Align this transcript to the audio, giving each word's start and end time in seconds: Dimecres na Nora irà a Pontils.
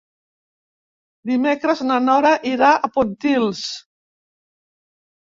Dimecres 1.33 1.85
na 1.91 1.99
Nora 2.07 2.33
irà 2.55 2.73
a 2.75 2.93
Pontils. 2.99 3.65